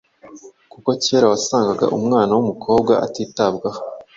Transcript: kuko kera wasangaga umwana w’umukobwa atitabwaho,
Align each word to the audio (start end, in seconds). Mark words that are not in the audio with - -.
kuko 0.71 0.89
kera 1.03 1.25
wasangaga 1.33 1.85
umwana 1.97 2.31
w’umukobwa 2.33 2.93
atitabwaho, 3.05 3.79